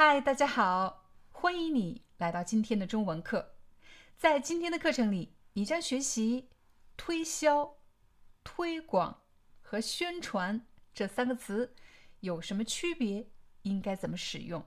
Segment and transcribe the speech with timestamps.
[0.00, 3.56] 嗨，大家好，欢迎你来到今天的中文课。
[4.16, 6.50] 在今天的课程里，你将学习
[6.96, 7.78] 推销、
[8.44, 9.24] 推广
[9.60, 11.74] 和宣传这三个词
[12.20, 13.26] 有什么区别，
[13.62, 14.64] 应该怎么使用。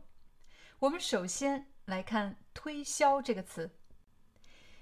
[0.79, 3.71] 我们首先来看“推销”这个词。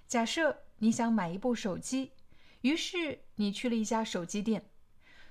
[0.07, 2.13] 假设你想买一部手机，
[2.61, 4.71] 于是你去了一家手机店，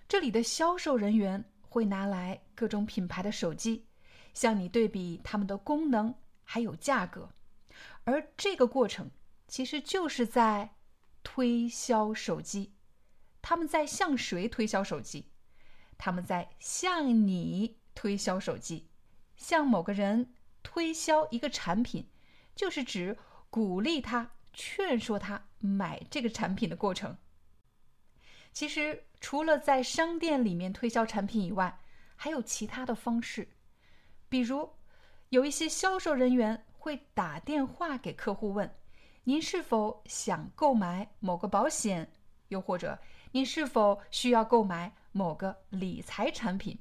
[0.06, 3.87] 这里的销售人员会拿来各种品牌的手机。
[4.34, 6.14] 向你对比它们的功能
[6.44, 7.30] 还有价格，
[8.04, 9.10] 而这个过程
[9.46, 10.76] 其实就是在
[11.22, 12.74] 推销手机。
[13.40, 15.30] 他们在向谁推销手机？
[15.96, 18.88] 他们在向你推销手机。
[19.36, 22.10] 向某个人推销一个产品，
[22.54, 23.16] 就是指
[23.50, 27.16] 鼓励他、劝说他买这个产品的过程。
[28.52, 31.78] 其实，除了在商店里面推销产品以外，
[32.16, 33.48] 还有其他的方式。
[34.28, 34.68] 比如，
[35.30, 38.74] 有一些销售人员会打电话给客户问
[39.24, 42.12] ：“您是否想购买某个保险？
[42.48, 42.98] 又或者
[43.32, 46.78] 您是否需要购买某个理财产品？”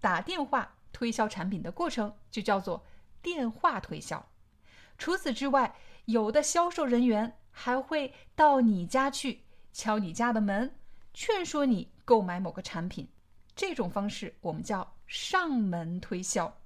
[0.00, 2.84] 打电话推销产品的过程就叫做
[3.20, 4.24] 电话推销。
[4.98, 10.78] 除此之外，有的销售人员还会到你家去敲你家的门，
[11.12, 13.08] 劝说你购买某个产品。
[13.54, 16.56] 这种方式我们叫上门推销。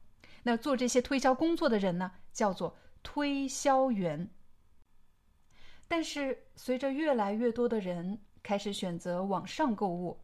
[0.43, 4.31] 那做这些推销工作的人呢，叫做推销员。
[5.87, 10.21] 但是，随着越来越多的人开始选择网上购物，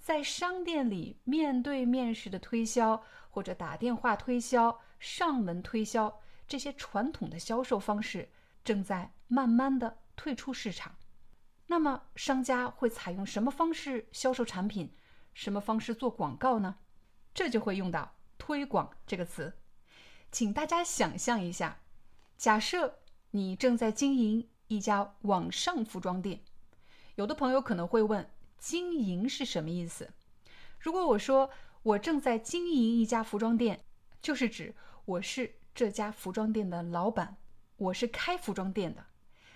[0.00, 8.28] 在商店里面对面式的推销，或者打电话推销、上门推销这些传统的销售方式，
[8.64, 10.96] 正在慢慢的退出市场。
[11.68, 14.94] 那么，商家会采用什么方式销售产品？
[15.34, 16.78] 什么方式做广告呢？
[17.32, 18.15] 这就会用到。
[18.46, 19.54] 推广这个词，
[20.30, 21.80] 请大家想象一下，
[22.38, 23.00] 假设
[23.32, 26.42] 你正在经营一家网上服装店，
[27.16, 30.12] 有的朋友可能会问：“经营是什么意思？”
[30.78, 31.50] 如果我说
[31.82, 33.84] 我正在经营一家服装店，
[34.22, 34.76] 就是指
[35.06, 37.38] 我是这家服装店的老板，
[37.76, 39.06] 我是开服装店的。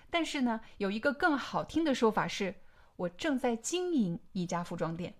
[0.09, 2.55] 但是呢，有一个更好听的说法是，
[2.97, 5.15] 我正在经营一家服装店。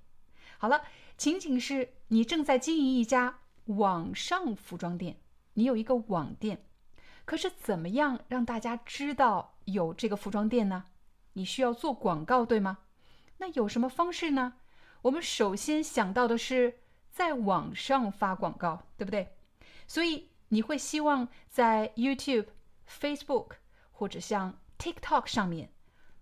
[0.58, 0.82] 好了，
[1.18, 3.38] 情景是你正在经营一家。
[3.78, 5.18] 网上服装店，
[5.54, 6.66] 你有一个网店，
[7.26, 10.86] 可是怎么样让大家知道有这个服装店呢？
[11.34, 12.80] 你需要做广告，对吗？
[13.38, 14.54] 那有什么方式呢？
[15.04, 19.36] 我们首先想到的是在网上发广告，对不对？
[19.88, 22.48] 所以你会希望在 YouTube、
[22.88, 23.52] Facebook
[23.92, 25.72] 或者像 TikTok 上面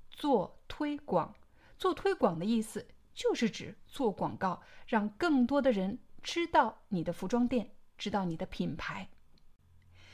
[0.10, 1.36] 做推广。
[1.78, 6.00] 做推广的意思就是指做广告，让更多的人。
[6.32, 9.10] 知道你的服装店，知道你的品牌，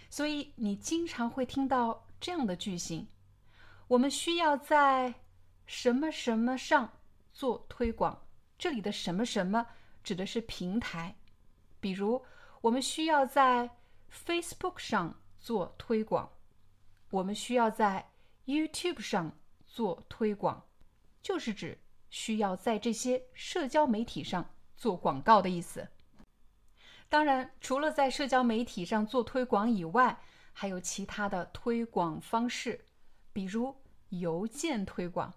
[0.10, 3.10] 所以你经常会听到这样的句型：
[3.90, 5.16] 我们需要在
[5.66, 6.90] 什么什么上
[7.34, 8.26] 做推广。
[8.58, 9.68] 这里的什么什么
[10.06, 11.18] 指的是平台，
[11.82, 12.24] 比如
[12.62, 13.70] 我们需要在
[14.10, 16.32] Facebook 上做推广，
[17.10, 18.10] 我们需要在
[18.46, 19.38] YouTube 上
[19.68, 20.66] 做推广，
[21.22, 21.78] 就是指
[22.10, 25.90] 需要在这些社交媒体上做广告的意思。
[27.08, 30.20] 当然，除了在社交媒体上做推广以外，
[30.52, 32.84] 还有其他的推广方式，
[33.32, 33.76] 比如
[34.10, 35.34] 邮件推广。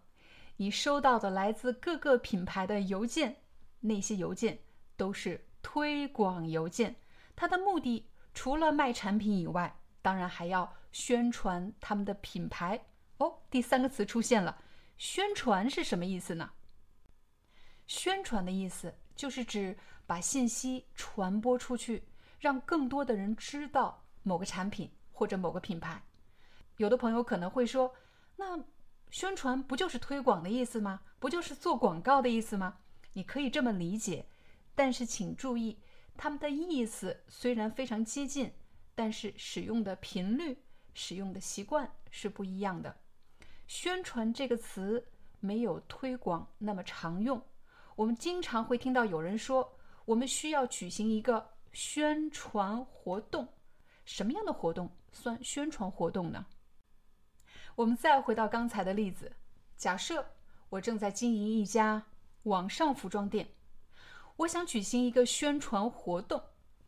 [0.57, 3.43] 你收到的来自各个品牌的邮件，
[3.81, 4.59] 那些邮件
[4.97, 6.97] 都是推广邮件。
[7.37, 12.87] 它的目的除了卖产品以外，当然还要宣传他们的品牌。
[13.19, 14.59] 哦，第三个词出现了，
[14.97, 16.51] 宣传是什么意思呢？
[17.87, 18.95] 宣传的意思。
[19.19, 19.77] 就是指
[20.09, 22.03] 把信息传播出去，
[22.41, 26.03] 让更多的人知道某个产品或者某个品牌。
[26.79, 27.95] 有的朋友可能会说
[28.37, 28.59] ：“那
[29.11, 31.03] 宣传不就是推广的意思吗？
[31.19, 32.79] 不就是做广告的意思吗？”
[33.13, 34.25] 你可以这么理解，
[34.75, 35.79] 但是请注意，
[36.17, 38.51] 他们的意思虽然非常接近，
[38.95, 40.65] 但是使用的频率、
[40.95, 42.97] 使用的习惯是不一样的。
[43.67, 45.07] 宣传这个词
[45.41, 47.43] 没有推广那么常用。
[47.95, 49.78] 我们经常会听到有人说，
[50.09, 53.47] 我们需要举行一个宣传活动，
[54.07, 56.47] 什么样的活动算宣传活动呢？
[57.75, 59.31] 我们再回到刚才的例子，
[59.77, 60.25] 假设
[60.71, 62.07] 我正在经营一家
[62.45, 63.51] 网上服装店，
[64.37, 66.43] 我想举行一个宣传活动。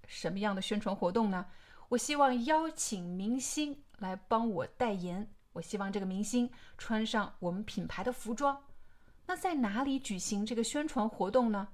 [0.06, 1.44] 什么样的宣传活动呢？
[1.90, 5.31] 我希望邀请明星来帮我代言。
[5.52, 8.64] 我希望这个明星穿上我们品牌的服装。
[9.26, 11.69] 那在哪里举行这个宣传活动呢？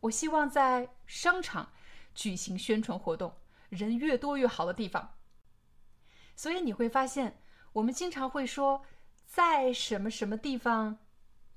[0.00, 1.70] 我希望在商场
[2.14, 3.32] 举行宣传活动，
[3.68, 5.14] 人越多越好的地方。
[6.34, 7.38] 所以你会发现，
[7.74, 8.82] 我们经常会说
[9.26, 10.98] 在什么什么地方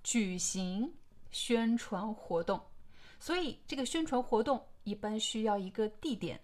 [0.03, 0.93] 举行
[1.31, 2.61] 宣传活动。
[3.17, 6.37] 所以这个宣传活动一般需要一个地点。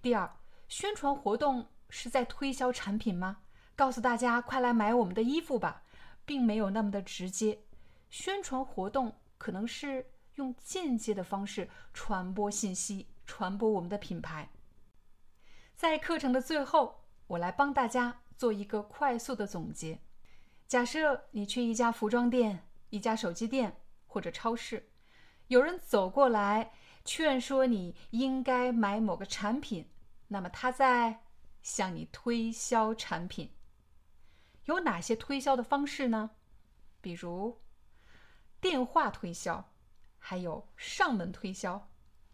[0.00, 0.28] 第二，
[0.66, 3.38] 宣传活动是在推销产品吗？
[3.76, 5.84] 告诉大家快来买我们的衣服吧，
[6.24, 7.56] 并没有那么的直接。
[8.10, 10.04] 宣传活动可能是。
[10.36, 14.50] 用间接的方式传播信息，传播我们的品牌。
[15.76, 20.00] 在课程的最后，我来帮大家做一个快速的总结。
[20.66, 24.90] 假设你去一家服装店、一家手机店或者超市，
[25.48, 26.72] 有人走过来
[27.04, 29.90] 劝说你应该买某个产品，
[30.28, 31.24] 那么他在
[31.62, 33.52] 向你推销产品。
[34.64, 36.30] 有哪些推销的方式呢？
[37.00, 37.60] 比如
[38.60, 39.71] 电话推销。
[40.24, 41.88] 还有上门推销，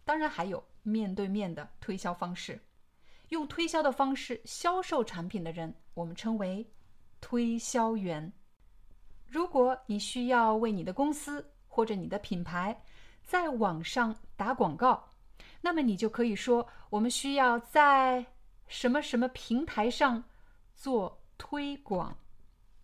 [0.05, 2.61] 当然还有面对面的推销方式。
[3.31, 6.70] 用推销的方式销售产品的人，我们称为
[7.19, 8.31] 推销员。
[9.26, 12.82] 如果你需要为你的公司或者你的品牌
[13.23, 15.08] 在网上打广告，
[15.62, 18.26] 那么你就可以说：我们需要在
[18.67, 20.23] 什么什么平台上
[20.75, 22.17] 做推广。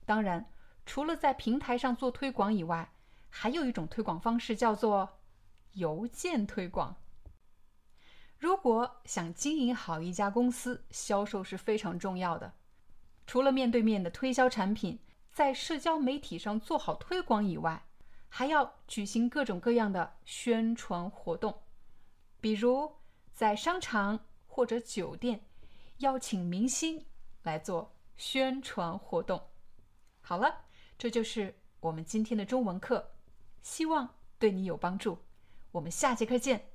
[0.07, 0.51] 当然，
[0.87, 2.91] 除了在平台上做推广以外，
[3.37, 5.19] 还有一种推广方式叫做
[5.73, 6.95] 邮件推广。
[8.39, 12.55] 如果想经营好一家公司，销售是非常重要的。
[13.27, 15.01] 除了面对面的推销产品，
[15.33, 17.85] 在社交媒体上做好推广以外，
[18.29, 21.63] 还要举行各种各样的宣传活动，
[22.41, 22.91] 比如
[23.33, 25.45] 在商场或者酒店
[25.99, 27.05] 邀请明星
[27.43, 29.43] 来做宣传活动。
[30.21, 30.67] 好了，
[30.97, 33.11] 这就是我们今天的中文课。
[33.65, 35.21] 希望对你有帮助，
[35.73, 36.67] 我们下节课见。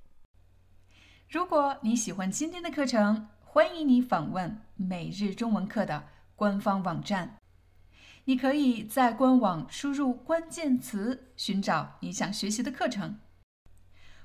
[1.29, 7.37] 如果你喜欢今天的课程，欢迎你访问每日中文课的官方网站。
[8.25, 13.19] 你可以在官网输入关键词，寻找你想学习的课程。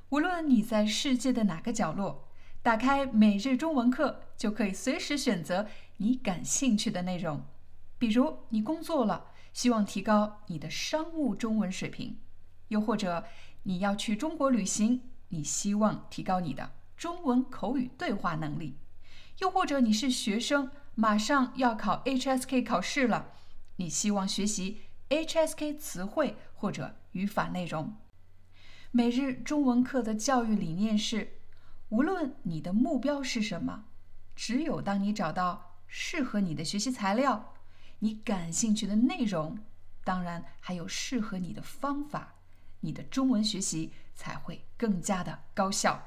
[0.08, 2.28] 无论你在世界的哪个角落，
[2.62, 5.68] 打开每日中文课，就可以随时选择
[5.98, 7.44] 你感兴趣的内容。
[7.98, 12.20] 比如，你工作了，希望提高你的商务中文水平。
[12.74, 13.24] 又或者
[13.62, 18.74] 你要去中国旅行，你希望提高你的中文口语对话能力；
[19.38, 23.30] 又或者你是学生，马上要考 HSK 考试了，
[23.76, 27.94] 你希望学习 HSK 词汇或者语法内容。
[28.90, 31.38] 每日中文课的教育理念是：
[31.90, 33.84] 无论你的目标是什么，
[34.34, 37.54] 只有当你找到适合你的学习材料、
[38.00, 39.60] 你感兴趣的内容，
[40.02, 42.34] 当然还有适合你的方法。
[42.83, 46.01] 你的中文学习才会更加的高效。